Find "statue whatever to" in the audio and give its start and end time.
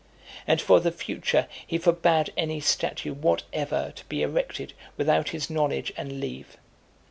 2.59-4.05